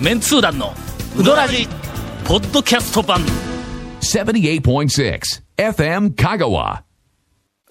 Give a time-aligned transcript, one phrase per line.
[0.00, 0.74] メンツー団の
[1.18, 1.66] ウドラジ
[2.26, 3.20] ポッドキャスト版。
[4.02, 5.20] 78.6
[5.56, 6.82] FM Kagawa.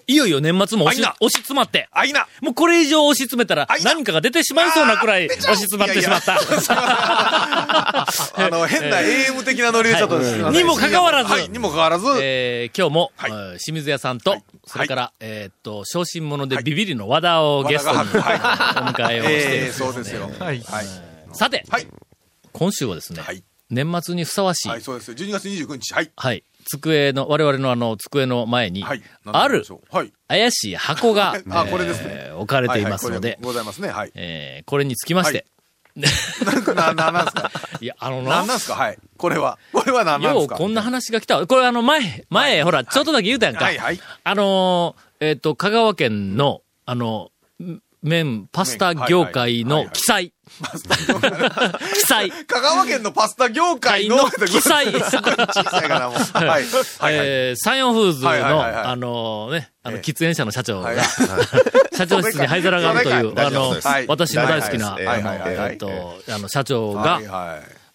[0.08, 1.88] いよいよ年末も押し押し詰まって。
[1.92, 2.26] あいな。
[2.40, 3.92] もうこれ以上押し詰めたらあいな。
[3.92, 6.34] 何かが出てしまいそうなくらい押し詰まってしまった。
[6.36, 8.06] あ
[8.50, 11.32] の、変な AM 的なノリでちょっとすいませんにもかかわらず。
[11.32, 13.30] はい、にもかかわらず、えー今日も、はい。
[13.30, 14.44] えー清水屋さんと、はい。
[14.66, 19.72] それから、えーっと、小心者でビビリの和田をゲストに、お迎えをしてええで。
[19.72, 20.28] すねそうですよ。
[20.40, 20.60] はい。
[20.60, 20.86] はい。
[21.32, 21.86] さて、はい。
[22.58, 25.16] 今週はですね、はい年末にふさわしい、はい、そうですよ。
[25.16, 25.92] 12月29日。
[25.92, 26.12] はい。
[26.16, 26.44] はい。
[26.70, 29.02] 机の、我々のあの、机の前に、はい。
[29.24, 30.12] あるはい。
[30.28, 33.88] 怪しい箱が、 あこれですねえー置かれていますので、はいございますね。
[33.88, 34.12] はい。
[34.14, 35.46] えーこれにつきまして、
[35.96, 37.50] な、な、なんですか？
[37.82, 38.76] い、や、あのな、なんなんですか？
[38.76, 38.98] はい。
[39.16, 39.58] これは。
[39.72, 40.54] これは何なんですか？
[40.54, 41.44] ようこんな話が来た。
[41.44, 43.64] これあの、前、前、ほら、ちょっとだけ言うたやんか。
[43.64, 52.30] はいはいあのー、えっ、と、香川県の、あの、ん麺、パスタ業界のはいはいはいはい記載。
[52.46, 56.18] 香川県のパスタ業界の、の記載小さいかな、もう。
[57.10, 60.02] えー、サイオンフーズの、あのね、あの、ええ。
[60.02, 60.96] 喫煙者の社長が、はい
[61.96, 65.02] 社長室に灰皿があるという、あのはい、私の大好きな、あの、
[65.46, 67.20] えっと、あの、社長が。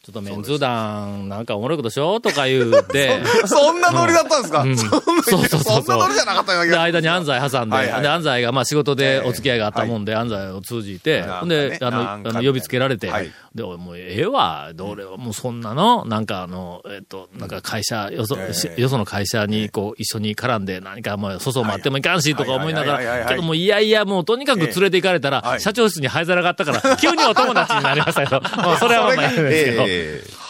[0.04, 4.76] ちょっとメンツー団、なんかおもろいことしようとか言うて、 そんなノリだったんですか、ん。
[4.76, 9.30] そんなそうそうそうそんなノリじゃなかったよで、が間に安西挟んで、はいはいで、安西がまあ仕事でええ。
[9.30, 13.32] お付き合いがあったもんで、安西を通じて、で、あの、あの呼びつけられて、はい。
[13.54, 18.36] で、もうええわ、どれはもうそんなの、なんかあの、えっと、なんか会社、よそ、
[18.78, 25.62] よその会社にこう、一緒に絡んで何かもう、粗相もあってもいかんし、とか思いながら、けどもういやいや、もうとにかく連れて行かれたら、はい。
[25.62, 29.84] 社長室に灰皿があったから、急にお友達になりましたけど、まあそれはまあまあいいんですけど、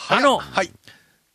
[0.09, 0.71] あの、はい。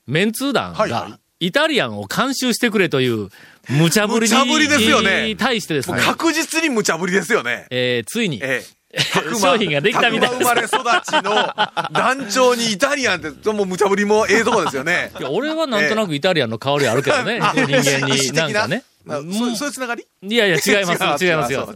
[0.07, 3.29] メンツー団が、イタリアンを監修してくれという、
[3.69, 7.67] 無茶ぶり無茶ぶりですよねに対してですね、確実に無茶ぶりですよね。
[7.71, 8.77] えーついに、ええ。
[9.39, 10.71] 商品ができたみたいです生まれ育
[11.05, 11.53] ちの
[11.93, 15.11] 団長にイタリアンって、もう無茶ぶりもええとこですよね。
[15.19, 18.85] いや俺はなんとなくイタリアンの香りあるけどね、 人間になんかね。
[19.09, 19.23] あそ
[19.53, 20.07] うそういうつながり？
[20.23, 21.69] いやいや、違います、 違いますよ。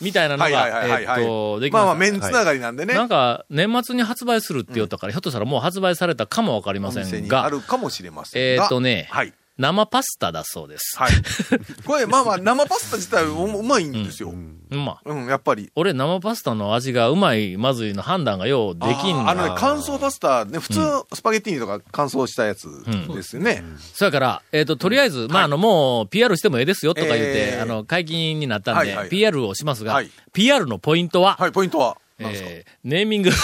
[0.00, 2.94] みたいなのが、えっと、できまあまあ、まメンつながりなんでね。
[2.94, 8.64] なんか、年末に発売するって言ったから、ひょっとしたらもう発売されたかもわかりませんお店にあが、るかもしれませんが。
[8.64, 9.32] えっとねはい。
[9.56, 10.98] 生パスタだそうです。
[10.98, 11.12] はい。
[11.86, 14.32] これ、まあまあ、生パスタ自体ううまいんですよ。
[14.70, 15.70] まあ、うん、やっぱり。
[15.76, 19.56] 俺生パスタの味がうまい、まずいの判断がようできんあーあのね、な。
[19.56, 20.80] 乾燥パスタ、ね、普通、
[21.12, 22.66] スパゲッティとか乾燥したやつ
[23.14, 23.62] ですよね。
[23.92, 31.96] そやから、えっ、と、とりあえず、まあ、あの、もう、PR してもええですよとか言って、えーあの、解禁になったんで、はいはい PR をしますが、はい PR のポイントは、はい、ポイントは。
[32.18, 33.30] えーネーミング。
[33.30, 33.38] 味、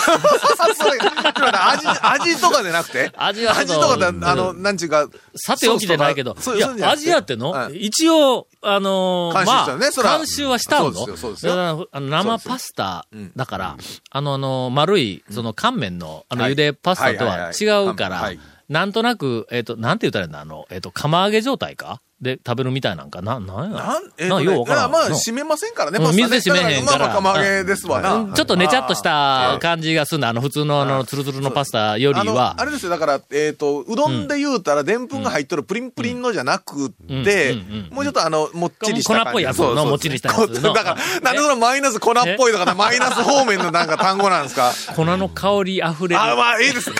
[1.88, 3.10] 味とかでなくて？
[3.16, 5.08] 味は味とかで、あの、なんちゅうか？
[5.34, 6.84] さておきじゃないけど、いやそうそう、じゃなくて。
[6.84, 10.92] アジアっての、はい一応、あのーまあ、監修はしたの？
[10.92, 11.56] そうですよそうですよ。
[11.56, 13.76] だからあの生パスタそうですよだから、
[14.10, 16.52] あの、あの、丸い、その乾麺の、あの、はい。
[16.52, 18.38] 茹でパスタとは違うからはい、
[18.68, 22.00] なんとなく、えっ、と、なんて言ったらいいんだ、あの、えっ、と、釜揚げ状態か？
[22.20, 23.78] で食べるみたいなんかな、なんや？
[23.78, 26.04] なん、えなんようわからんまあ、の閉めませんからね、うん。
[26.04, 26.98] パスタね水で締めへんから。
[26.98, 28.14] まあまあ、釜揚げですわな。
[28.14, 28.32] うん。
[28.34, 30.28] ちょっとねちゃっとした感じがするんだ。
[30.28, 32.56] あの、普通のあの、ツルツルのパスタよりは。
[32.58, 32.64] あ。
[32.64, 37.56] れですよ、だから、えっ、と、うどんで言うたら、でんぷんが入っとるプリンプリンのじゃなくて、
[37.90, 39.24] もうちょっとあの、もっちりした感じ。
[39.24, 44.72] 粉っぽいやつのもっちりしたやつだから、なんでそのマイナス粉っぽいとか、マイナス方面のなんか単語なんですか？
[44.94, 46.20] 粉の香り溢れる。
[46.20, 46.90] あ、まあ、いいです。
[46.90, 46.94] あ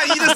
[0.00, 0.34] あ、いいですね。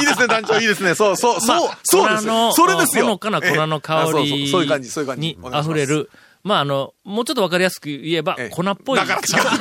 [0.00, 0.94] いいですね、団長、いいですね。
[0.94, 2.24] そう、そう、そう、まあそうです。
[2.56, 3.18] それですよ。
[3.60, 5.20] ほの香ええあそうそうりそういう感じ、そういう感じ。
[5.20, 5.86] に溢れ。
[5.86, 6.10] る。
[6.44, 8.98] まあ、あの、もうちょっとわかりやすく言えばええ、粉っぽい。
[8.98, 9.24] だから違う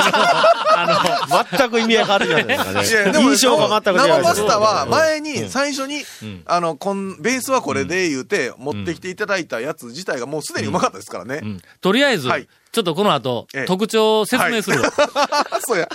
[0.80, 2.64] あ全く意味合い変わるじゃないです
[2.96, 3.12] かね。
[3.12, 6.04] でも印象が全く違う生パスタは前に最初に、ん
[6.46, 11.50] あの、こん、ベースはこれで言うて、持ってきていただいたやつ自体がもうすでにうまかったですからねの、う。
[11.54, 14.92] んとりあえず、はいちょっとこの後、ええ特徴を説明するわ。
[15.66, 15.90] そうや。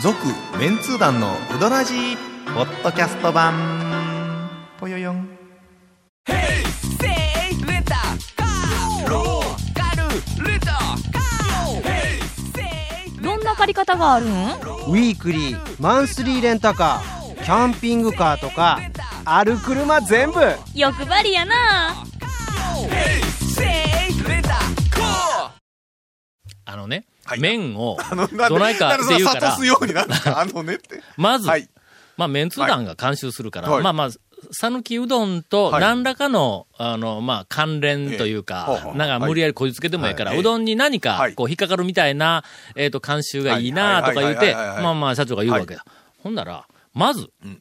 [0.00, 0.16] 続
[0.58, 2.23] メンツー団のウドラジー
[2.54, 4.48] ポッドキャスト版。
[4.78, 5.28] ぽよよん。
[13.20, 14.30] どんな借り方があるん？
[14.30, 18.78] ウィークリー、マンスリーレンタカー、キャンピングカーとか、
[19.24, 20.40] ある車全部。
[20.76, 22.04] 欲張りやな。
[26.66, 27.40] あのね、はい。
[27.40, 27.98] 麺を
[28.48, 29.56] どないかって言うから。
[30.40, 31.02] あのねって。
[31.16, 31.68] まず、はい。
[32.16, 33.82] まあ、メンツ団が監修するから、はい。
[33.82, 34.10] まあまあ、
[34.50, 35.80] 讃岐うどんとはい。
[35.80, 38.98] 何らかの、あの、まあ、関連というか、ええ。
[38.98, 40.40] なんか無理やりこじつけてもいいから、はい。
[40.40, 41.34] うどんに何かは、い。
[41.34, 42.44] こう、引っかかるみたいな、
[42.76, 44.46] えっ、と、監修がいいなとか言うて、はい。
[44.46, 44.54] はい。
[44.54, 44.54] はい。
[44.54, 44.66] はい。
[44.66, 44.74] はい。
[44.76, 44.82] はい。
[44.84, 45.84] まあまあ、社長が言うわけだ。
[46.22, 47.60] ほんなら、まず、ん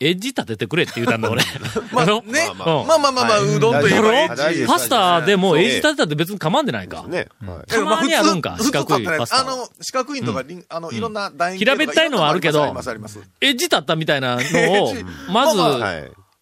[0.00, 1.42] エッジ立ててくれって言うたんだ、俺。
[1.92, 2.22] まあね、
[2.56, 4.36] ままあまあまあまあ、うどんといえば
[4.66, 7.02] パスタでもエッジ立てたって別に構わんでないか。
[7.08, 7.28] ね。
[7.44, 7.70] はい。
[7.70, 9.40] たまにあるんか四角いパスタ。
[9.40, 13.18] あの、四角いのとか、あの、いろんな楕円平べったいのはあるけどあります、あります。
[13.18, 14.94] ありエッジ立ったみたいなのを
[15.32, 15.58] まず、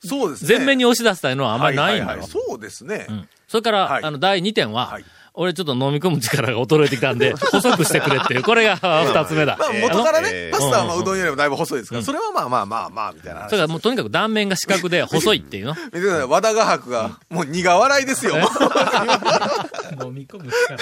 [0.06, 0.56] そうですね。
[0.58, 2.26] 前面に押し出したいのはあんまりないんだよ。
[2.26, 3.06] そうですね。
[3.08, 3.29] うん。
[3.49, 4.05] それから、はい。
[4.05, 5.05] あの、第2点は、はい
[5.38, 9.56] 俺ちょっと飲み込む力が衰えてきたんで、 細くしてくれっていう、これが二つ目だ。
[9.59, 13.50] まあ、元からね、えーパスタはまあうどんよりもだいぶ細いですから、それはまあまあまあまあ、みたいな話。
[13.50, 15.75] それからもうとにかく断面が四角で細いっていうの。
[15.93, 18.37] 見てください、和田画伯が、もう苦笑いですよ。
[20.02, 20.76] 飲み込む力。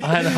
[0.02, 0.30] あの、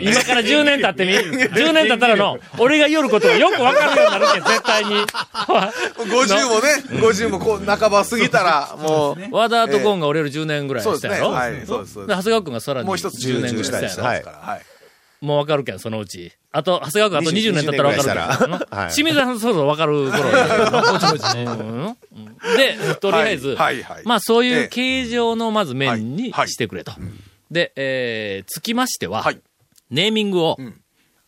[0.00, 5.04] 今から10年経ってみ ?10 年経ったらの、俺が言ることがよくわかるようになるけん、絶対に。
[5.04, 11.14] 50もね、50もこう半ば過ぎたら、もう、和田とゴンが俺より10年ぐらいそうですね。
[11.14, 11.94] したやろはい、そうです。
[11.94, 14.60] そうで、です長谷川君がさらにもう一つ10年ぐらいしたやろ、はい。
[15.20, 16.32] もうわかるけん、そのうち。
[16.52, 21.96] あと、長谷川君あと20年経ったらわかるけん20年ぐら清水さんそろそろわかる頃やもちもちねうん。
[22.56, 24.04] で、とりあえず、はいはいはい。
[24.04, 24.68] まあそういうええ。
[24.68, 26.92] 形状のまず面にはいしてくれと。
[27.50, 29.40] で、えー、つきましては、はい。
[29.90, 30.80] ネーミングを、ん。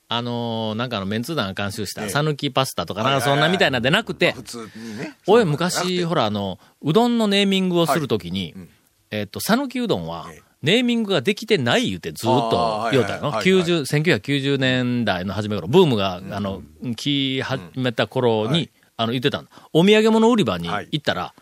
[0.09, 2.09] あのーなんかあの、メンツ団が監修した、ええ。
[2.11, 5.17] さぬきパスタとか、なんかそんなみたいなんでなくて普、通にね。
[5.27, 8.69] 俺そう昔、ほら、あの、うどんのネーミングをするときに、うん。
[9.11, 13.31] えっと、さぬきうどんはええ、ネーミングができてない言うてずっとはい言うたの。
[13.31, 13.53] はいはい。
[13.53, 16.63] はい90 1990年代の初め頃、ブームが、あの、
[16.97, 19.49] 来始めた頃に、はいあの、言ってたの。
[19.73, 20.89] お土産物売り場にはい。
[20.93, 21.35] 行ったら、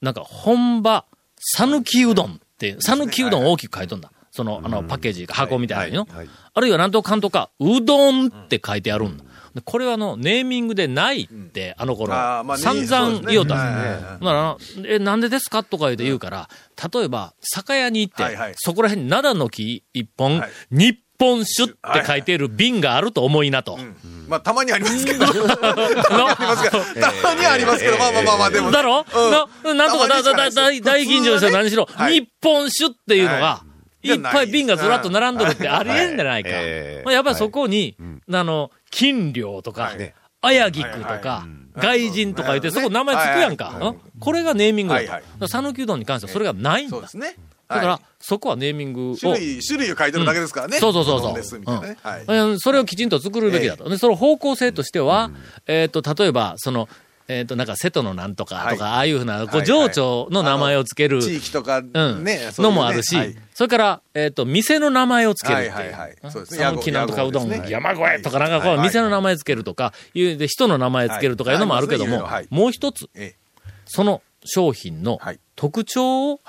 [0.00, 1.04] なんか、本場、
[1.38, 4.12] さぬきうどんって、さぬきうどんを大きく書いとんだ。
[4.30, 6.08] その、あの、パッケージ、箱みたいなの、
[6.54, 9.24] あるいはなんとかんとか、うどんって書いてあるんだ。
[9.54, 12.12] でこれはあの、ネーミングでないって、あの頃、
[12.56, 14.94] 散々言おうたんでね。
[14.94, 16.48] え、なんでですかとか言うて言うから、
[16.92, 18.54] 例えば、酒屋に行って、はいはい。
[18.56, 20.50] そこら辺に灘の木一本、はい。
[20.70, 23.78] 日本酒って書いている瓶があると思いなと。
[24.28, 25.26] まあ、たまにありますけど。
[25.30, 28.66] たまにありますけど、たまにありますけど、まあまあまあまあ、でも。
[28.66, 28.72] ね。
[28.72, 29.06] だろ、
[29.64, 29.76] うん。
[29.78, 32.20] ななんとかだ、だ、だ、大大吟醸にしろ何しろ、はい。
[32.20, 33.74] 日本酒っていうのが、はい。
[34.04, 36.50] いっぱい瓶がずらっと並んどるってありえんじゃないか。
[36.52, 37.96] ええまあやっぱりそこに、
[38.30, 39.92] あの、金量とか、
[40.40, 41.46] 綾菊とはいか、
[41.76, 43.76] 外人とか言って、そこ名前つくやんか。
[43.80, 44.20] うん。
[44.20, 45.48] これがネーミングだと。
[45.48, 46.90] 讃岐うどんに関してはそれがないんだ。
[46.90, 47.36] そうですね。
[47.66, 49.14] だからは、そこはネーミングを。
[49.14, 50.78] い種類、種類を書いてるだけですからね。
[50.78, 52.58] そうそうそうそう。
[52.58, 53.88] それをきちんと作るべきだと。
[53.88, 55.30] で、その方向性としては、
[55.66, 56.88] えっ、と、例えば、その、
[57.26, 58.94] えっ、と、なんか、瀬戸のなんとかとか、はい。
[58.94, 61.88] ああいうふうな、こう、情緒の名前をつける、地域とかうん、
[62.24, 63.34] ね、そういうねのもあるし、はい。
[63.54, 65.72] それから、えっ、と、店の名前をつけるっていう。
[65.72, 66.16] はいはいはい。
[66.30, 66.62] そうですね。
[66.62, 66.70] な
[67.04, 71.56] んとかうどん、山越えとかなんか、こう、店の名前つけるとか、いう、で、人の名前つけるとかい。
[71.56, 73.44] うのもあるけども、もう一つ、ええ。
[73.86, 75.40] その商品のはい。
[75.56, 76.40] 特徴を。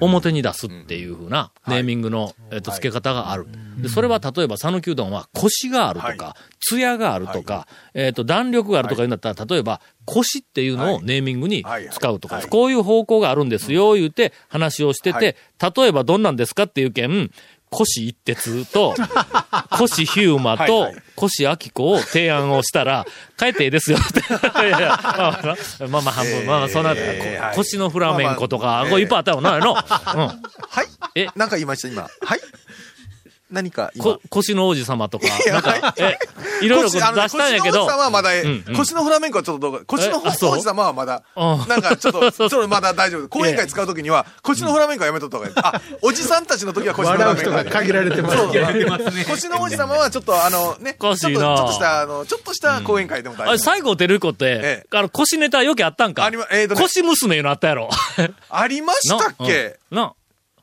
[0.00, 3.46] 表に出すっていうふうなネーミングの、えっと、付け方がある。
[3.76, 17.30] で、それは例えば、讃岐うどんは、コシがあるとか、は艶があるとか、えっと、弾力があるとか言うんだったら、例えば、コシっていうのをネーミングに使うとか、こういう方向があるんですよ、言うて話をしてて、例えばどんなんですかっていう件、
[17.70, 18.94] コシ一徹と、
[19.76, 23.04] コシヒューマとはいはい、コシアキコを提案をしたら、
[23.36, 24.20] 帰っていいですよって。
[24.66, 25.54] いやいやまあま
[25.88, 27.56] あ、まあまあ半分、まあまあそんな、えーはい。
[27.56, 29.72] コシのフラメンコとか、これいっぱいあったよな、の。
[29.72, 29.76] うん。
[29.76, 30.38] はい。
[31.16, 31.26] え？
[31.34, 32.02] なんか言いました、今。
[32.02, 32.40] はい
[33.54, 34.04] 何か今。
[34.04, 34.20] こ、。
[34.28, 36.18] 腰の王子様とか、やなんか、え、
[36.60, 36.68] い。
[36.68, 37.86] ろいろ出腰あのしたんやけど。
[37.86, 38.30] 腰の王子、様はまだ、
[38.76, 43.28] 腰のフラメンコはちょっとどうか、腰の王子様はまだ、うんなんかちょっと、 ちそうょっとまだ大丈夫。
[43.28, 45.54] 講演会使うときには、腰のフラメンコはやめとった方がいい。
[45.56, 47.50] あ、おじさんたちの時は腰のフラメンコ。
[47.50, 49.24] 笑う人が限られてますそう。
[49.28, 53.58] 腰の王子様はちょっとあのね、ちょっと、しいなょっとした、あの、ちょっとした講演会でも大丈夫。
[53.58, 56.24] 西郷輝彦ってえ、あの、腰ネタよくあったんか？
[56.24, 56.80] ありまえーとね。
[56.82, 57.88] 腰娘いうのあったやろ。
[58.50, 59.76] ありましたっけ？
[59.90, 60.12] な、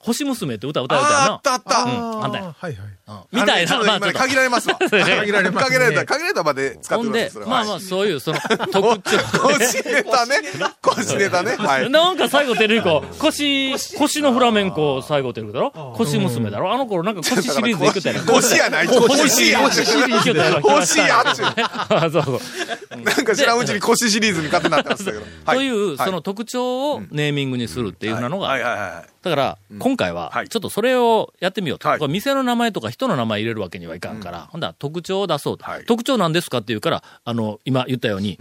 [0.03, 1.41] 星娘って歌歌うたやなああっ。
[1.41, 1.83] たあった。
[1.83, 2.43] うん、あんたや。
[2.57, 2.73] はいはい。
[2.75, 2.91] うん
[3.33, 4.77] みたいな、まあ限られますわ。
[4.89, 5.67] 限られます。
[5.67, 9.17] 限られた、限られたまで使ってほんでまあまあ、そういう、その、特徴。
[9.59, 10.35] 腰ネタ ね。
[10.81, 11.55] 腰ネタね。
[11.57, 11.89] はい。
[11.89, 15.93] なんか西郷輝彦、腰、腰のフラメンコ西郷輝彦だろ？
[15.97, 16.73] 腰娘だろ？
[16.73, 18.87] あの頃なんか腰シリーズでいくたやろ腰やない？
[18.87, 19.59] 腰や。
[19.59, 21.47] 腰シリーズいくたやろ腰やっちゅう。
[21.47, 23.01] あそうそう。
[23.01, 25.23] なんか知らんうちに腰シリーズに勝手になってましたけど。
[25.45, 29.10] はという、はいその特徴をネーミングにするっていうふうなのが、はいはいはいはい。
[29.21, 31.87] だから、今回はは、いちょっとそれをやってみようと。
[31.87, 35.65] はい店の名前とか人の名前入れるわけにはいかんから、ほんだら特徴を出そうと。
[35.65, 38.39] はい特徴なんですかって言うから、あの、今言ったように、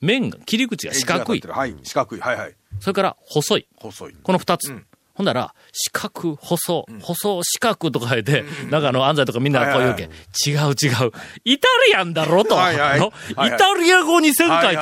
[0.00, 1.40] 面が、切り口が四角い。
[1.40, 1.76] はい。
[1.82, 2.20] 四角い。
[2.20, 2.54] はいはい。
[2.80, 3.66] それから細い。
[3.76, 4.16] 細い。
[4.22, 4.70] この二つ。
[4.70, 11.12] うんほんだら、四角、細、細、四角とか言って、なんかあの、安西とかみんなこう言うけん、違う違う。
[11.44, 12.54] イタリアンだろと。
[12.54, 14.76] はいはいイタリア語にせんかい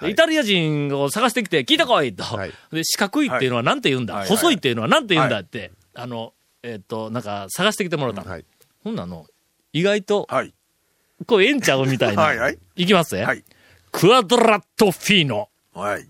[0.00, 0.08] と。
[0.08, 2.22] イタリア人を探してきて、聞いてこいと。
[2.24, 8.30] はいで、四角いっていうのはなんて言うんだ、はいはい細いっていうのはなんて言うんだって、あの、えっ、と、なんか探してきてもらったの。
[8.30, 8.44] はい。
[8.84, 9.26] ほんなの、
[9.72, 10.52] 意外と、はい。
[11.26, 12.22] こうええんちゃうみたいな。
[12.22, 13.14] はいはいいきます？
[13.16, 13.24] ね。
[13.24, 13.42] はい。
[13.90, 15.48] クアドラットフィーノ。
[15.72, 16.06] はい。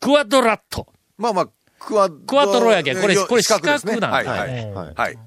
[0.00, 0.88] クアドラット。
[1.16, 1.48] まあまあ、
[1.86, 4.72] クワクワトロやけんこれよこれ四角なんだはいはい。
[4.72, 5.18] はいはい。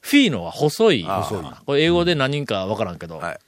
[0.00, 1.04] フィーノは細い。
[1.06, 3.18] あーこれ英語で何人かわからんけど。
[3.18, 3.38] はい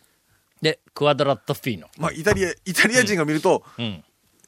[0.62, 1.88] で、クアドラットフィーノ。
[1.98, 4.04] まあ、イタリア、イタリア人が見ると、うん。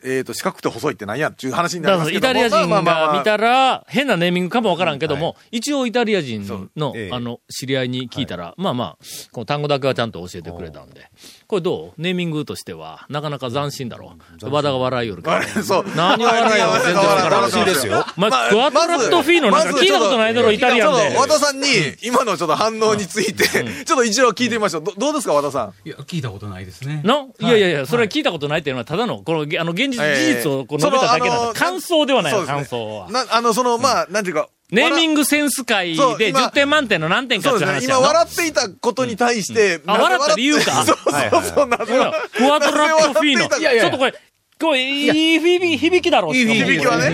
[0.06, 6.46] えっと、四角くて細いってなんやっていう話になりますけどイタリア人が見たら、変なネーミングかもわからんけども、一応イタリア人
[6.76, 8.98] の、ええあの、知り合いに聞いたら、まあまあ、
[9.32, 11.10] この単語だけはちゃんと教えてくれたんで。
[11.46, 12.00] これどう？
[12.00, 14.50] ネーミングとしては、なかなか斬新だろう。
[14.50, 15.40] 和田が笑いよるけどあ。
[15.40, 15.84] れそう。
[15.94, 18.04] 何を笑いよ全然わからん楽しいですよ。
[18.16, 21.16] まあ、クワトラットフィーノなんか聞いたことないだろ、イタリアンで。
[21.16, 21.66] 和田さんに、
[22.02, 23.44] 今のちょっと反応について、
[23.84, 24.84] ちょっと一応聞いてみましょう。
[24.84, 25.88] どどうですか、和田さん？
[25.88, 27.02] いや、聞いたことないですね。
[27.04, 33.10] のいやいやいや、それは聞いたことないっていうのは、ただの、この、あの、現実、ええ事実をこう述べただけな感想ではない感想は。
[33.10, 34.48] な、あの、その、まあ、なんていうか。
[34.70, 38.00] ネーミンググセンス界でそう今10点満点の何点かって話やな。
[38.00, 40.34] 笑っていたことに対して、あ笑った？
[40.34, 43.48] 理由かそうそうそう、なほらクワトラットフィーノ。
[43.50, 44.14] ちょっとこれ、
[44.60, 47.08] これ、いい響き、響きだろういい響きはね。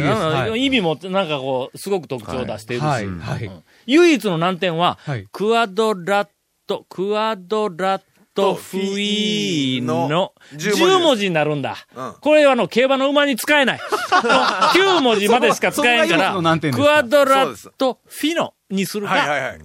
[0.50, 0.60] うん。
[0.62, 2.82] 意味も、なんかこう、すごく特徴を出している。
[2.82, 2.84] し。
[2.84, 3.50] はい、はい。
[3.86, 5.26] 唯一の難点は、はい。
[5.32, 6.28] クワドラッ
[6.66, 8.02] ト、クワドラッ
[8.34, 11.76] トフィー、の10文字になるんだ。
[12.20, 13.78] これはあの、競馬の馬に使えない。
[13.78, 19.56] 9文字までしか使えんから、クかワドラットフィノにするか、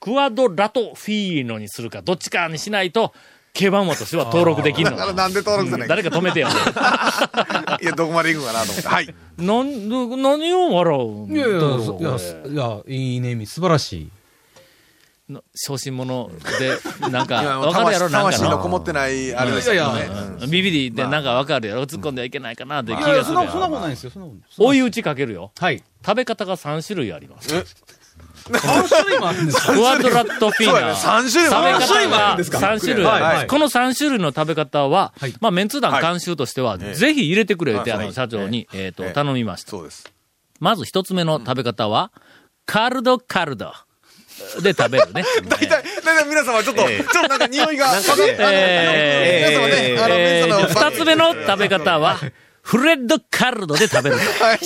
[0.00, 3.12] クワドラトフィーノにするか、どっちかにしないと、
[3.54, 6.48] 競馬馬としては登録できんのなんで登録さない誰か止めてよ。
[7.80, 8.88] いや、どこまで行くかなと思って。
[8.88, 9.14] はい。
[9.36, 14.10] なん、ど何を笑ういやいや、いや、い、いネーミング、素晴らしい。
[15.28, 16.78] な小心者で、
[17.10, 19.98] なんか、 わかるやろ、なんか魂ののこもってない、あれですよね。
[19.98, 23.80] いやいやうんビビリでなんかわかるやろ突っ込んではいけないかなって気がするやそんな、ことろ。
[23.80, 24.74] ないですよ、そんなことない。
[24.74, 25.52] 追い打ちかけるよ。
[25.58, 25.82] はい。
[26.04, 27.64] 食べ方が3種類あります。
[28.50, 29.72] 何種類もあるんですか？
[29.72, 31.28] クワドラットフィーナそうやね。
[31.28, 31.30] 3
[31.86, 33.04] 種類もあるんですか？3種類
[33.46, 39.70] この3種類の食べ方ははい、まあ、メンツ団監修としては、ぜひ入れてくれって、あの、はい社長に、えっとえ、え頼みました。
[39.70, 40.12] そうです。
[40.58, 42.10] まず一つ目の食べ方は、
[42.66, 43.72] カルドカルド。
[44.60, 45.24] で食べるね。
[45.48, 45.68] 大体、
[46.04, 52.18] 大体皆様ちょっと、ちょっとなんか匂いが、皆様ね、あの、えー皆様二つ目の食べ方は、
[52.62, 54.44] フレッドカルドで食べると。
[54.44, 54.58] はい。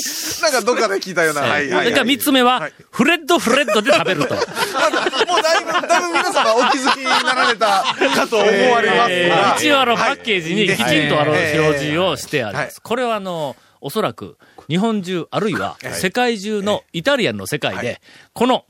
[0.43, 1.41] なんかどっかで聞いたような。
[1.41, 1.71] はい。
[1.71, 1.85] はい。
[1.85, 4.35] それから三つ目ははい、フレッドフレッドで食べると。
[4.35, 8.91] もうだいぶ、だいぶ皆様お気づきになられたかと思われ
[9.31, 11.59] ます一応あの、パはいッケージにきちんとあの、はい。
[11.59, 12.83] 表示をしてありまはいす。
[12.83, 14.37] これはあの、おそらく、
[14.69, 15.95] 日本中、あるいははい。
[15.95, 18.03] 世界中のイタリアンの世界はで、
[18.35, 18.67] この、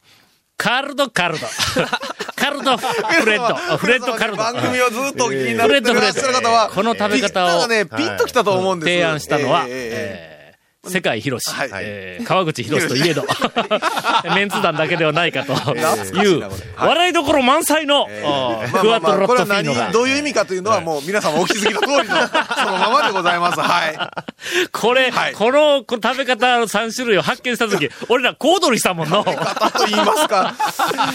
[0.57, 1.47] カルドカルド。
[2.37, 3.77] カルドフレッド。
[3.77, 4.39] フレッドカルド。
[4.39, 7.67] 番組をずっとお聞きになってる方は、この食べ方を。
[7.67, 8.93] ね、ピンときたと思うんです。
[8.93, 10.36] 提案したのは、ええ
[10.89, 11.71] 世界広し、はい。
[11.75, 13.25] えー川口博士といえど、
[14.35, 19.81] メンツ団だけではないかと い、いう笑いどころ満載の、クワトロッこれはトフィーノが。
[19.85, 19.93] 何、。
[19.93, 23.61] どういう意味かというのはもう皆様お気づきの通りの、そのままでございます。
[23.61, 24.69] はい。
[24.73, 25.33] これ、はい。
[25.35, 29.23] このこ食べ方の3種類を発見したとき、 俺ら小躍りしたもんの。
[29.25, 29.35] 方
[29.71, 30.55] と言いますか、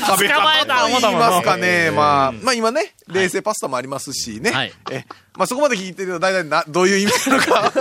[0.08, 1.92] 食べ方と言いますかね。
[1.92, 4.52] まあ、まあ今ね、冷製パスタもありますしね。
[4.52, 4.74] はい。
[4.92, 5.06] え、
[5.38, 7.72] まあそこまで聞いてると大体な、どういう意味なのか、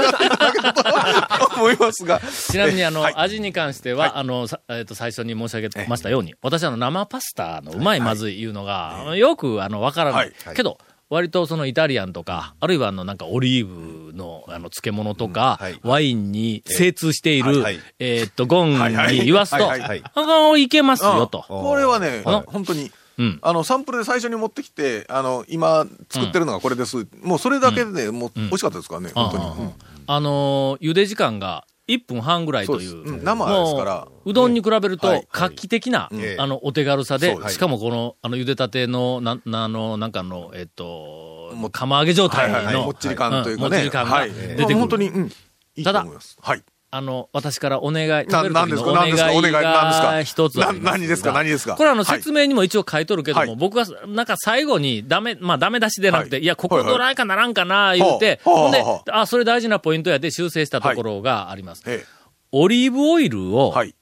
[1.54, 2.20] と思いますが。
[2.20, 3.14] ちなみにあの、はい。
[3.16, 10.32] 味に関しては、あの、さえっ、と、最初に申し上げましたように、私あの、生パスタのうまいまずいいうのが、よくあの、わからない。
[10.44, 10.78] はいけど、
[11.10, 17.80] 割とそのイタリアンとか、あるいはあの、なんかオリーブのあの、漬物とか、ワインに精通している、はいはい。
[17.98, 21.44] えーっと、ゴンはいはいに言わすと、はいはいあの、いけますよと。
[21.48, 22.92] これはねはい、本当に。
[23.20, 23.38] うん。
[23.42, 27.06] あの、サンプルで最初に持ってきて、あの、今作ってるのがこれです。
[27.22, 29.72] もうそれだけでもう美味しかったですからね、本当に。
[30.06, 33.22] あのー茹で時間が1分半ぐらいという。
[33.22, 42.84] 生ですからもううどんに比べるとはい、画期的な、ええあの、お手軽さでそう、ですしかもこの、あの、茹でたての、な、なあの、なんかの、えっとも、釜揚げ状態はいはいはい。
[42.84, 43.76] ものっ、ちり感というかうんね。
[43.76, 45.32] もっちり感がはい出てくるまあ本当に、うん。
[45.76, 46.38] いいと思います。
[46.40, 46.62] はい。
[46.92, 48.86] あの、私からお願い、食な、べる時なんですか？
[48.86, 49.32] のお願い何ですか？
[49.32, 50.02] お願い、何ですが。
[50.10, 51.32] か一つ何ですか？
[51.32, 51.76] 何ですか？
[51.76, 52.18] これあの、はい。
[52.18, 53.56] 説明にも一応書いとるけども、はい。
[53.56, 56.42] 僕は、なんか最後にダメ、まあダメ出しでなくて、はい。
[56.42, 57.14] いや、ここどない。
[57.14, 61.84] かならんかな、言うて、ほんでは、あ、それ大事なポイントやで修正したところがあります。
[61.86, 62.04] え
[62.50, 63.42] オリーブオイルえ。
[63.52, 63.94] をはい。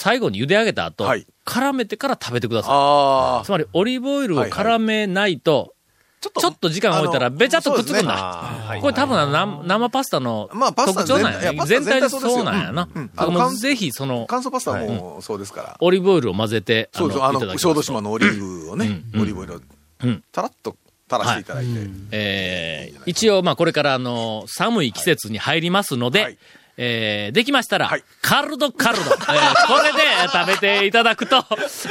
[0.00, 1.26] 最後に茹で上げた後、はい。
[1.44, 2.70] 絡めてから食べてください。
[2.74, 5.74] あつまり、オリーブオイルを絡めないと、
[6.20, 8.12] ちょちょっと時間置いたら、べちゃっとくっつくんだ。
[8.12, 8.80] はい。
[8.80, 11.52] これ多分あの生生パスタの特徴なんや。
[11.64, 12.88] 全体でそうなんやな。
[12.92, 13.56] うんうん。
[13.56, 15.76] ぜひその、乾燥パスタもそうですから。
[15.80, 19.60] オリーブオイルを混ぜて、そうそう、あの、小豆島のオリーブをねう、んオリーブオイルを
[20.00, 20.76] うん、たらっと
[21.10, 21.70] 垂らしていただいて。
[22.10, 26.38] えー一応、まあ、これから、あの、寒い季節に入りますので、はい
[26.80, 29.98] えー、できましたら、はいカルドカルド、えーこれで
[30.32, 31.44] 食べていただくと、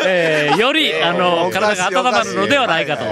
[0.06, 3.04] えー、より、あの、体が温まるのではないかと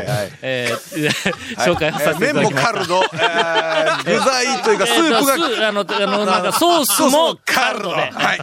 [0.42, 1.10] えー、
[1.58, 2.74] 紹介をさせてい麺もただきました。
[2.74, 5.26] カルド、えー具材というかスープ
[5.60, 8.12] が、あの、あの、なんかソースもカルドで。
[8.12, 8.40] はい。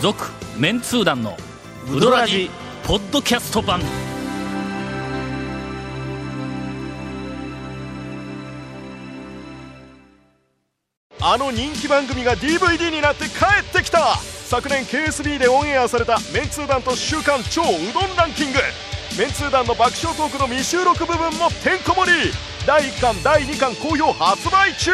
[0.00, 0.24] 続、
[0.56, 1.36] メンツー団の
[1.90, 2.50] ウドラジ、
[2.84, 3.80] ポッドキャスト版。
[11.24, 14.16] あの人気番組が DVD になって帰ってきた。
[14.16, 18.58] 昨年 KSB でオンエアされたメンツー団と週刊超うどんランキング。
[19.16, 22.32] メンツー団の爆笑トークの未収録部分もてんこ盛り。
[22.66, 24.90] 第1巻第2巻好評発売中。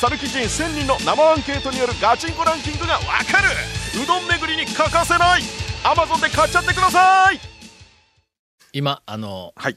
[0.00, 3.48] サルキ人1000人の生アンケートによるガチンコランキングがわかる。
[4.00, 5.42] うどん巡りに欠かせない。
[5.82, 7.40] Amazon で買っちゃってください。
[8.72, 9.76] 今、あの、はい。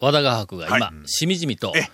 [0.00, 1.08] 和田画伯が今、はい。
[1.08, 1.88] しみじみとえ、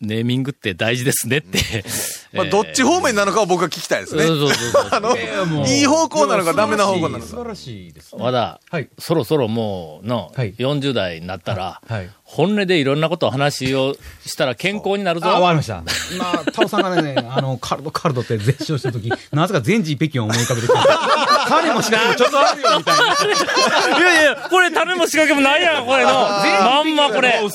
[0.00, 1.58] ネーミングって大事ですねって。
[2.32, 4.26] まあ、どっち方面なのかを僕は聞きたいですね。
[4.26, 7.26] そうそうそう あの、いい方向なのかダメな方向なのか。
[7.26, 8.22] 素晴らしいですね。
[8.22, 12.10] 和田、はいそろそろもうの、はい40代になったら、はい。
[12.22, 15.28] 本音でいろんなことを話をしたら健康になるぞ。
[15.28, 15.82] あ、わかりました。
[16.12, 21.46] 今、タオさんがね、 あの、カルドカルドって絶唱したとき、なぜか全治北京を思い浮かべてきた。
[21.48, 23.98] 彼もしかもちょっとあるよ、みたいな。
[23.98, 26.10] いやいや、これ種も仕掛けもないやん、これの。
[26.12, 27.40] まんまこれ。
[27.40, 27.46] そ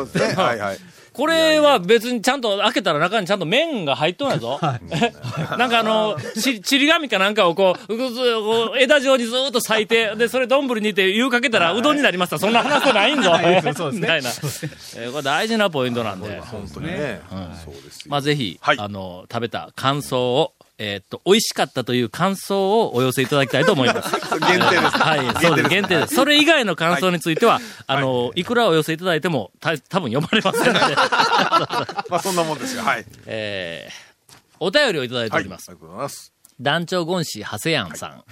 [0.00, 0.34] うですね。
[0.34, 0.78] はいはい。
[1.16, 4.60] これは別にちゃんと開けたら中にちゃんと麺が入っとんやぞ。
[5.56, 12.38] なんかあの、ち、ちり紙かなんかをこう、うぐずこう枝状にずーっと裂いて、で、それ丼にて湯かけたらうどんになりました。
[12.38, 13.32] そんな話ないんぞ。
[13.74, 14.28] そうですねみたいな。
[14.28, 16.38] えーこれ大事なポイントなんで。
[16.40, 17.22] 本当にね。
[17.64, 18.04] そうですよ。
[18.08, 24.10] まあ、ぜひ、はいあの、食べた感想を、えーっと、美味しかったという感想をお寄せいただきたいと思います。
[24.40, 24.98] 限定です。
[24.98, 25.68] はい、そうです。
[25.70, 26.14] 限定です。
[26.14, 30.94] それ以外の感想については、あの、いくらお寄せいただいても、た多分読まれませんので、
[32.10, 32.82] まあそんなもんですよ。
[32.82, 33.06] はい。
[33.26, 35.40] えー、お便りをいただいてはい。
[35.40, 35.70] ありおります。
[35.70, 36.35] がとうございます。
[36.58, 38.24] 団長ゴンシ長谷やんさん。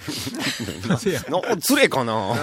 [1.29, 2.33] の、ずれかな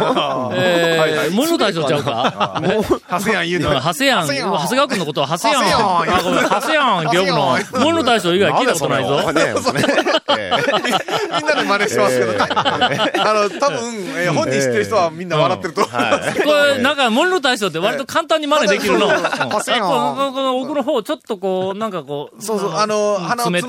[0.55, 2.63] えー、森の大将ちゃうか？
[3.09, 3.81] ハセヤン言ううんのは。
[3.83, 4.41] 長谷やん、長谷
[4.77, 5.81] 川君のことは長谷やん。
[5.81, 7.59] 長谷やんあ、ごめん、長谷やんって呼ぶの。
[7.85, 9.19] 森の大将以外聞いたことないぞ。
[9.27, 9.33] み
[11.43, 12.33] んなで真似してますけど。
[12.33, 12.39] ね。
[13.19, 13.79] あの、多分、
[14.17, 16.43] えー本人知ってる人はみんな笑ってると思います。
[16.43, 19.07] これ、なんか、森の大将って割と簡単に真似できるの。
[19.07, 19.13] うん。
[19.13, 19.17] あ
[19.51, 23.69] こせやんのこの奥の方、ちょっとこう、なんかこう、そうそう、あの、鼻を詰めて、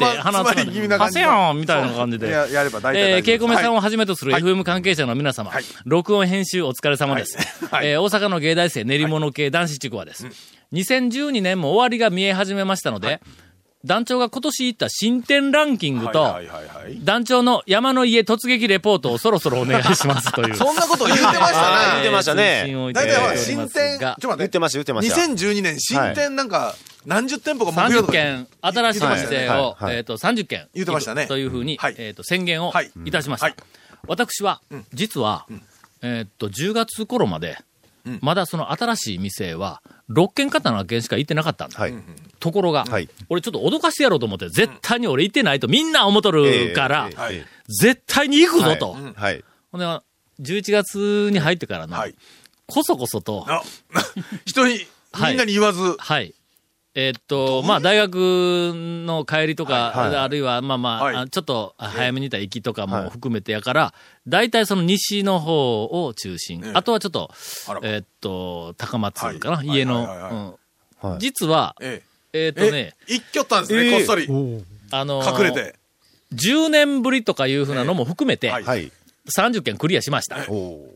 [0.71, 1.27] 気味な感じの。
[1.27, 2.29] はせやんみたいな感じで。
[2.29, 3.23] ややれば大体大丈夫えー。
[3.23, 7.37] ケイコメさんをははじめとするはい FM 関係者の皆様、はい録音編集お疲れ様です。
[7.65, 10.27] はいえー大阪の芸大生練り物系男子ちくわです。
[10.73, 13.21] 2012年も終わりが見え始めましたので、
[13.85, 17.03] 団長が今年行った新店ランキングと、いはいはいはい。
[17.03, 20.55] 団長の山の家突撃レポートをそろそろお願いしますという。
[20.57, 21.91] そんなこと言ってましたね。
[21.91, 24.59] 言ってましたね大体ほら、新店、ちょがっと待って言って。
[24.59, 25.15] ました、言ってました。
[25.15, 30.67] 2012年、新店なんか、何十店舗か目標30とか件、新しい店を、したねはいはいえっ、と、30件。
[30.73, 33.47] 言ってましたねというふうに、はいえっ、と、宣言をはいいたしました。
[33.47, 33.55] はい
[34.05, 34.61] 私は、
[34.93, 35.45] 実は、
[36.01, 37.57] えっ、と、10月頃まで、
[38.09, 41.79] んまだその新しい店は、6件か7件しか行ってなかったんだ。
[41.79, 41.93] はい。
[42.39, 47.45] ところが、はい俺ちょっと脅かしてやろうと思って、絶対に俺行ってないとみんな思っとるから、ええはい。
[47.67, 48.95] 絶対に行くぞと。
[49.15, 49.43] はい。
[49.71, 49.85] ほんで、
[50.41, 52.15] 11月に入ってからな、はい。
[52.67, 53.63] こそこそと、あ、
[54.45, 56.33] 人に、はいみんなに言わず、はい。
[56.95, 60.15] えーっと、まあ、大学の帰りとか、はいはい。
[60.17, 61.15] あるいは、まあまあ、はい。
[61.15, 63.93] あちょっと早めにいた行きとかも含めてやから、
[64.27, 66.61] 大体その西の方を中心。
[66.63, 66.71] ええ。
[66.75, 67.31] あとはちょっと
[67.67, 69.67] あら、えーっと、高松かな、はい。
[69.67, 70.33] 家の、はいはいはいはい。
[71.03, 71.09] うん。
[71.11, 71.19] はい。
[71.19, 72.03] 実は、え
[72.33, 72.49] え。
[72.49, 72.71] ーっとえ。
[72.71, 74.27] ねえ、、一挙ったんですね、こっそり。
[74.91, 75.75] あのー隠れて。
[76.35, 78.91] 10年ぶりとかいうふうなのも含めて、はいはい。
[79.35, 80.45] 30件クリアしました。
[80.49, 80.89] おお。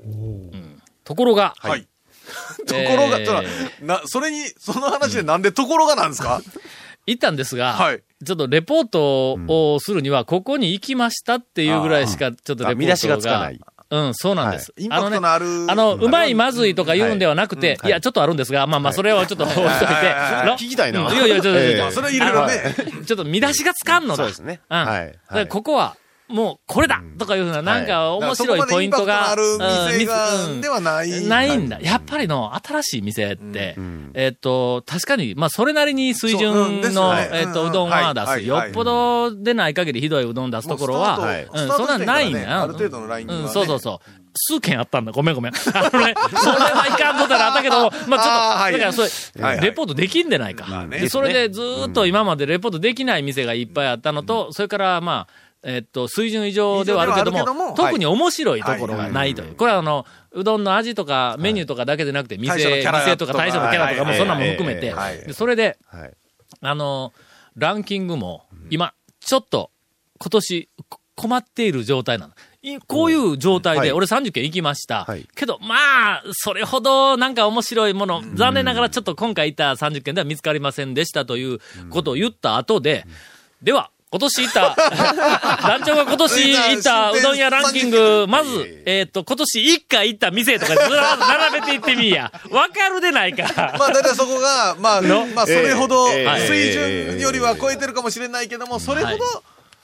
[1.04, 1.88] ところが、はい。
[2.68, 3.86] ところが、えー。
[3.86, 6.42] な、それに、その話でなんでところがなんですか？
[7.08, 8.02] 行ったんですが、はい。
[8.26, 12.70] ちょっとレポートをするには、ここに行きましたっていうぐらいしか、ちょっとレポートが。
[12.72, 13.60] あ見出しがつかない。
[13.90, 14.74] うん、そうなんです。
[14.78, 15.46] インパクトのある。
[15.70, 17.90] あの、うまい、まずいとか言うんではなくて、はい。
[17.90, 19.74] いや、ちょっとあるんですが、まあまあ、それはちょっと置いといて。
[19.86, 21.08] 聞きたいな。
[21.08, 22.76] うんいやいや、ちょっと、それいろいろね。
[23.06, 24.16] ちょっと見出しがつかんのだ。
[24.18, 24.60] そうですね。
[24.70, 24.78] うん。
[24.78, 25.06] は
[25.42, 25.48] い。
[25.48, 25.96] ここは、
[26.28, 29.30] もう、これだとかいうふうな、なんか面白いポイントが。
[29.30, 29.36] ま
[30.62, 31.26] ではない。
[31.26, 31.80] ないんだ。
[31.80, 33.78] やっぱりの、新しい店って、
[34.14, 38.42] えっと、確かに、まあ、それなりに水準の、ねえっと、うどんは出す。
[38.42, 44.28] よっぽどでない限りひどいうどん出すところは、もううん、そんなんないんだある程度のラインそうそうそう。
[44.38, 45.12] 数件あったんだ。
[45.12, 45.54] ごめんごめん。
[45.74, 50.86] あのね、それはいかんことがあったけども、 まあちょっと、だからそれ、レポートできんでないか。
[51.10, 59.56] それでずーっと今までレポートできない店がいっぱいあったのと、それからまあ、えっと、水準以上ではあるけども、ども特に面白いところがないという。
[59.56, 64.18] これはあの、うどんの味とかメニューとかだけでなくて、店、大将のキャラ店とか大将のキャラとかもはい。
[64.18, 64.94] そんなもん含めて。
[65.34, 66.14] それで、はい。
[66.62, 67.14] あの、
[67.56, 69.72] ランキングも、今、ちょっと、
[70.20, 72.34] 今年、こ困っている状態なの。
[72.62, 73.92] いこういう状態で、はい。
[73.92, 75.04] 俺30件行きました。
[75.04, 75.28] はい。
[75.36, 83.06] けど、まあ、それほどなんか面白いもの、残念ながらちょっと今回行った30件では見つかりませんでしたということを言った後で、
[83.64, 84.76] では、今年行った、
[85.68, 92.32] 団長が今年行ったうどん屋ランキング、まず、えっと、今年1回行った店とかずらっと並べていってみいや。
[92.50, 93.76] わかるでないか。
[93.78, 95.02] まあ、だいたいそこが、まあ、
[95.36, 99.42] まあ、それほど、ええ水準よりは超えてるかもしれないけども、それほどは、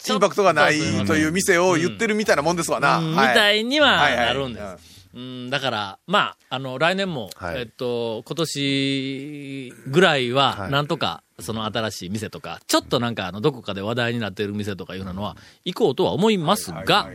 [0.07, 2.99] インパクトがないとという店を言ってるみたいなもんですわな。
[2.99, 3.35] うんみはい。
[3.35, 4.93] たいにはなるんです。
[5.15, 7.59] うん、だから、まあ、あの、来年も、はい。
[7.59, 10.71] えっと、今年ぐらいは、はい。
[10.71, 17.09] なんとか、その新しい店とか、ちょっとなんか、あの、どこかで話題になっている店とかいうのは、行こうとは思いますが、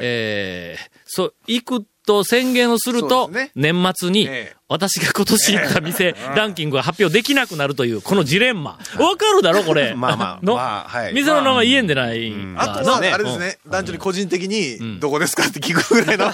[0.00, 8.78] えーそう、行くと宣言をするそと、年末にええ、私が今年行った店、ランキングが発表できなくなるという、このジレンマ。
[8.98, 9.94] わかるだろ、これ。
[9.96, 11.12] まあまあ の、まあはい。
[11.12, 14.48] 店の名前言えんでないあとは、ねあれですね、団長に個人的ん。
[14.48, 16.32] に、どこですかって聞くぐらいの、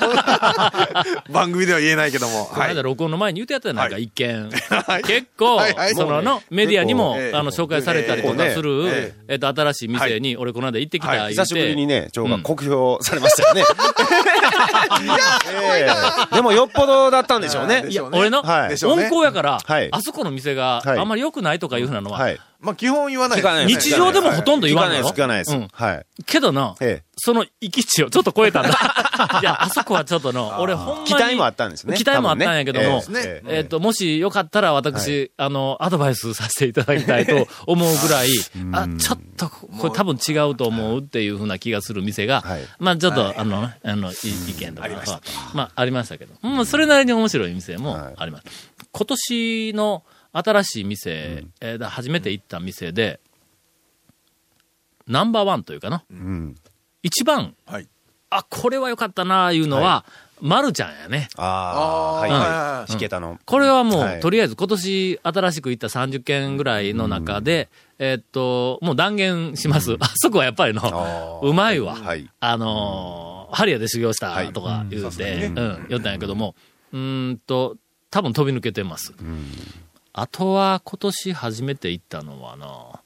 [1.31, 2.47] 番組では言えないけども。
[2.47, 4.05] この間、録音の前に言うてやったないか、はい。
[4.05, 4.51] 一見。
[4.87, 5.61] はい結構、
[5.95, 9.35] そのの、メディアにも、あの、紹介されたりとかする、ええ。
[9.37, 13.64] っと、新しい店に、俺この間行ってきた、言久しぶりにね、長が酷評されましたよね。
[15.74, 15.87] え
[16.33, 17.85] えでもよっぽどだったんでしょうね。
[18.12, 19.88] 俺の、温厚やから、はい。
[19.92, 20.98] あそこの店がはい。
[20.98, 22.38] あんまり良くないとかいうふうなのは、はい。
[22.61, 24.97] まあ、基本言わない聞かないです日常でもほとんど言わんの？
[24.97, 25.83] よ聞かないです、聞かないです。
[25.83, 25.94] うん。
[25.94, 26.07] はい。
[26.27, 27.09] けどな、ええ。
[27.16, 28.71] その行き地をちょっと超えたんだ。
[29.40, 31.07] いや、あそこはちょっとの、俺ほんまに。
[31.07, 31.97] 期待もあったんですね。
[31.97, 33.59] 期待もあったんやけども、ええ。
[33.59, 38.29] えっ、と、もしよかったら私、あの、アドバイスさせていただきたいと思うぐらい、
[38.73, 42.62] あ、ちょっと、これ多分違うと思うっていうふうな気がする店が、はい。
[42.81, 44.14] まあちょっと、あの、あの、い
[44.49, 45.21] 意見とかは、
[45.55, 48.14] まあありましたけど、うん、それなりに面白い店もはい。
[48.16, 48.44] あります。
[48.90, 50.03] 今年の
[50.38, 53.20] 新しい店、えーだ初めて行った店で、
[55.07, 56.55] ナンバーワンというかな、うん。
[57.03, 57.88] 一番、はい。
[58.31, 60.05] あ、これは良かったな、いうのは、
[60.40, 61.29] まるちゃんやね。
[61.37, 62.92] ああ、はいうんはい。
[62.92, 63.38] チケタの。
[63.44, 64.20] これはもう、はい。
[64.20, 69.96] とりあえず今年新しく行った30件ぐらいの中で、えーっと、もう断言します。
[69.98, 71.96] あそこはやっぱりの、あうまいわ。
[71.96, 72.31] はい。
[72.40, 74.53] あのーハリアで修行したはい。
[74.53, 76.55] とか言うて、うん、言ったんやけども、
[76.92, 77.77] うーんと、
[78.11, 79.14] 多分飛び抜けてます。
[80.12, 83.01] あとは今年初めて行ったのはな、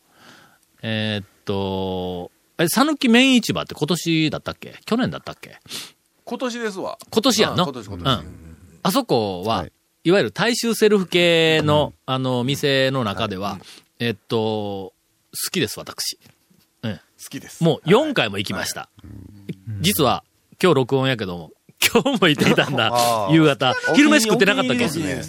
[0.82, 4.74] えーっと、え、讃岐麺市場って今年だったっけ？
[4.84, 5.58] 去年だったっけ？
[6.24, 6.98] 今年ですわ。
[7.10, 7.64] 今年やんの？
[7.64, 8.18] あ今年今う年。
[8.24, 8.56] ん。
[8.82, 9.72] あそこは、はい
[10.04, 13.58] い、わゆる大衆セルフ系の、あの、店の中では、
[14.00, 14.94] えっと、好
[15.52, 16.18] きです、私。
[16.82, 16.94] うん。
[16.96, 17.62] 好きです。
[17.62, 18.88] もう4回も行きました。
[19.80, 20.24] 実は、
[20.60, 21.50] 今日録音やけども、
[21.92, 23.28] 今日も行っていたんだ。
[23.30, 23.74] 夕方。
[23.94, 24.86] 昼飯食ってなかったっけ？
[24.86, 25.22] ね。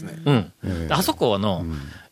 [0.64, 0.88] うん。
[0.88, 1.66] であそこはの、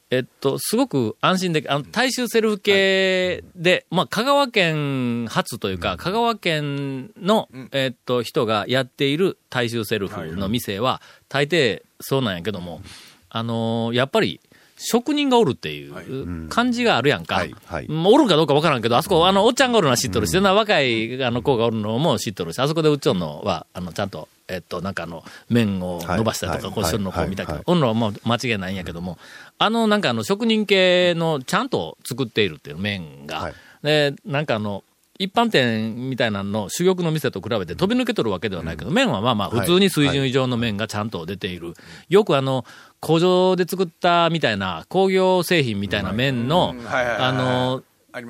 [0.10, 12.82] えっと、すごく安心でき、あの、大衆セルフ系で、まあ、香川県発というか、香川県の、えっと、人がやっている大衆セルフの店は、大抵そうなんやけども、
[13.30, 14.41] あのーやっぱり、
[14.84, 17.36] 職人がおるっていう感じがあるやんか。
[17.36, 17.56] はい。
[17.65, 17.88] はい。
[17.88, 20.44] まあおるんかどうかわからんけど、あそこ、あの、おっちゃんがおるのは知っとるし、そん。
[20.44, 26.76] な若い、あの、子がおるのも知っとるし、あそこでうっちょんのは、あの、ちゃんと、えっと、なんかあの、麺を伸ばしたりとか、はい。
[26.76, 29.17] こうしてるのをこう見たけどはい、おんのはもう間違いないんやけども、
[29.60, 33.54] あの、なんかあの、職人系のちゃんと作っているっていう麺が、はい。
[33.84, 34.84] で、なんかあの、
[35.21, 41.73] 一般店みたいなのの珠玉の店と比べて飛び抜けとるわけではないけど、麺はまあまあ普通に水準以上の麺がちゃんと出ている。
[42.10, 42.65] よくあの、
[42.99, 47.29] 工場で作ったみたいな工業製品みたいな麺のうん、はいはいはいはい。
[47.29, 47.84] あの、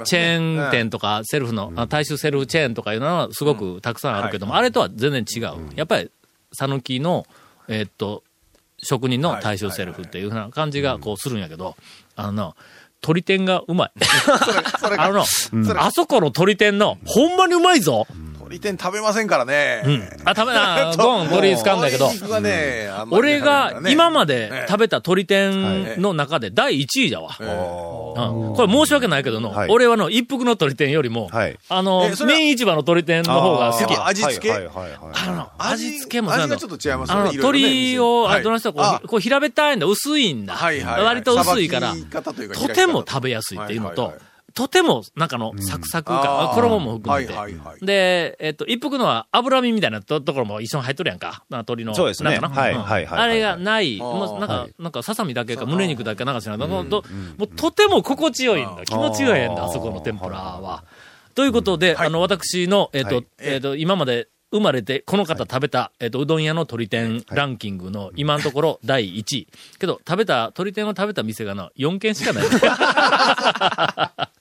[0.06, 0.22] チね。
[0.22, 5.76] ェーン店とか、セルフの、あ大衆セルフチェーンとかいうのはすごくたくさんあるけども、あれとは全然違う。
[5.76, 6.12] やっぱり、
[6.54, 7.26] 讃岐の、
[7.68, 8.24] えーっと、
[8.84, 11.76] 職人の大衆セルフっていうふうな感じがこうするんやけど、
[12.16, 12.56] あのな、
[13.02, 13.92] 鳥天がうまい。
[14.98, 15.26] あのな、
[15.86, 18.08] あそこの鳥天の、ほんまにうまいぞ。
[18.52, 19.82] 鳥天食べませんからね。
[20.26, 27.38] あ、食べな、 ゴン鳥使うんだけど、鶏肉がね、あん俺が今までね食べた鳥天の中で第1位だわ。
[27.40, 28.56] ええうん。
[28.56, 29.70] これ申し訳ないけどの、はい。
[29.70, 31.58] 俺はの一服の鳥天よりも、はい。
[31.70, 33.94] あのえ、それは麺市場の鳥天の方が好き。
[33.94, 34.06] や。
[34.06, 34.54] 味付け？
[34.54, 37.34] あの、味付けも味がちょっと違いますあの、よね。
[37.36, 40.56] いろいろね鳥を、はいあどの人はこあう、こう平べったいんだ、薄いんだ。
[40.56, 41.04] はいはいはい。
[41.06, 47.34] 割と薄いから、とても食べやすいっていうのと、はいはいはいとても、なんかの、サクサク感、あーあ衣も含めて。
[47.34, 47.86] はいはいはい。
[47.86, 51.44] で、えっと、一服のは脂身みたいなとところも一緒に入っとるやんか。
[51.50, 51.96] な鳥の。
[51.96, 52.40] そうですね。
[52.42, 54.74] あれがない、もうなんか、はい。
[54.80, 56.68] なんか、ささみだけか、胸肉だけかなんか知らない。
[56.70, 57.04] どど
[57.38, 58.84] もう、とても心地よいんだ。
[58.86, 60.84] 気持ちよいんだ、あそこの天ぷらは。
[61.36, 69.48] ということで、あの、私の、えっとはい、えっと、今まで生まれて、この方食べた、えっ、と、うどん屋の鳥天ランキングの今のところ 第1位。
[69.80, 72.44] けど、食べた、鳥天を食べた店がな、4軒しかない。